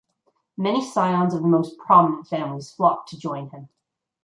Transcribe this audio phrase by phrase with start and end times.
[0.57, 3.69] Many scions of the most prominent families flocked to join him.